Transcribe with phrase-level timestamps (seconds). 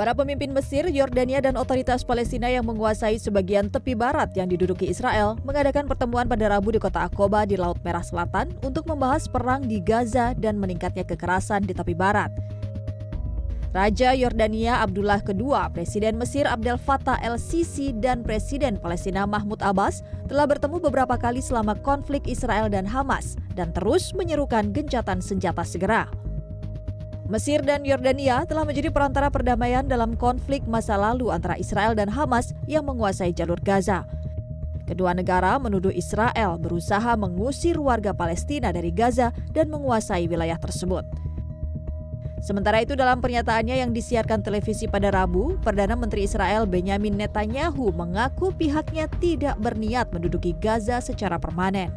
[0.00, 5.36] Para pemimpin Mesir, Yordania, dan otoritas Palestina yang menguasai sebagian tepi barat yang diduduki Israel
[5.44, 9.76] mengadakan pertemuan pada Rabu di kota Akoba di Laut Merah Selatan untuk membahas perang di
[9.76, 12.32] Gaza dan meningkatnya kekerasan di tepi barat.
[13.76, 20.00] Raja Yordania Abdullah II, Presiden Mesir Abdel Fattah el-Sisi, dan Presiden Palestina Mahmud Abbas
[20.32, 26.08] telah bertemu beberapa kali selama konflik Israel dan Hamas dan terus menyerukan gencatan senjata segera.
[27.30, 32.50] Mesir dan Yordania telah menjadi perantara perdamaian dalam konflik masa lalu antara Israel dan Hamas
[32.66, 34.02] yang menguasai jalur Gaza.
[34.82, 41.06] Kedua negara menuduh Israel berusaha mengusir warga Palestina dari Gaza dan menguasai wilayah tersebut.
[42.42, 48.50] Sementara itu dalam pernyataannya yang disiarkan televisi pada Rabu, Perdana Menteri Israel Benjamin Netanyahu mengaku
[48.50, 51.94] pihaknya tidak berniat menduduki Gaza secara permanen.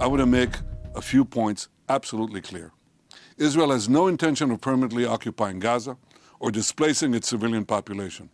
[0.00, 0.56] I want to make
[0.96, 2.72] a few points absolutely clear.
[3.42, 5.96] Israel has no intention of permanently occupying Gaza
[6.38, 8.30] or displacing its civilian population.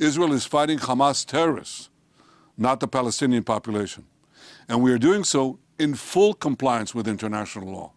[0.00, 1.90] Israel is fighting Hamas terrorists,
[2.58, 4.04] not the Palestinian population.
[4.68, 7.92] And we are doing so in full compliance with international law.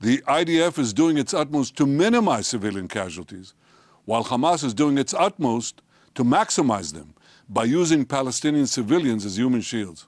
[0.00, 3.52] The IDF is doing its utmost to minimize civilian casualties,
[4.06, 5.82] while Hamas is doing its utmost
[6.14, 7.12] to maximize them
[7.50, 10.06] by using Palestinian civilians as human shields.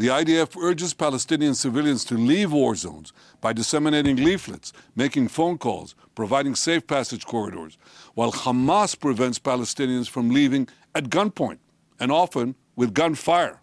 [0.00, 3.12] The IDF urges Palestinian civilians to leave war zones
[3.42, 7.76] by disseminating leaflets, making phone calls, providing safe passage corridors,
[8.14, 11.58] while Hamas prevents Palestinians from leaving at gunpoint
[11.98, 13.60] and often with gunfire.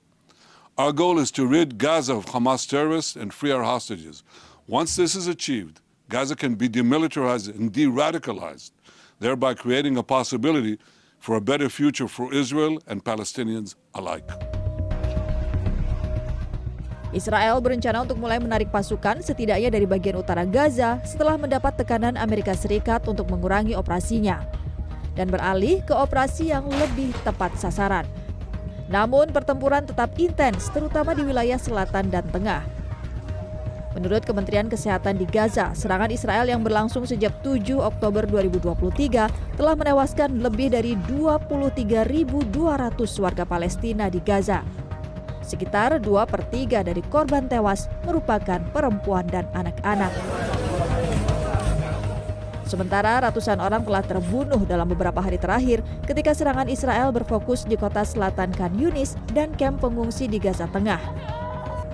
[0.77, 4.21] Our goal is to rid Gaza of Hamas terrorists and free our hostages.
[4.67, 8.69] Once this is achieved, Gaza can be demilitarized and de radicalized,
[9.19, 10.77] thereby creating a possibility
[11.17, 14.56] for a better future for Israel and Palestinians alike.
[17.15, 22.51] Israel berencana untuk mulai menarik pasukan setidaknya dari bagian utara Gaza setelah mendapat tekanan Amerika
[22.51, 24.43] Serikat untuk mengurangi operasinya
[25.15, 28.03] dan beralih ke operasi yang lebih tepat sasaran.
[28.91, 32.63] Namun pertempuran tetap intens terutama di wilayah selatan dan tengah.
[33.97, 40.37] Menurut Kementerian Kesehatan di Gaza, serangan Israel yang berlangsung sejak 7 Oktober 2023 telah menewaskan
[40.37, 42.53] lebih dari 23.200
[43.17, 44.86] warga Palestina di Gaza
[45.47, 50.11] Sekitar 2 per 3 dari korban tewas merupakan perempuan dan anak-anak.
[52.67, 58.03] Sementara ratusan orang telah terbunuh dalam beberapa hari terakhir ketika serangan Israel berfokus di kota
[58.03, 60.99] selatan Khan Yunis dan kamp pengungsi di Gaza Tengah.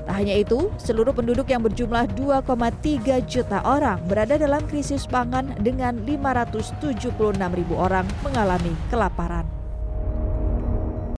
[0.03, 6.02] Tak hanya itu, seluruh penduduk yang berjumlah 2,3 juta orang berada dalam krisis pangan dengan
[6.03, 9.62] 576 ribu orang mengalami kelaparan.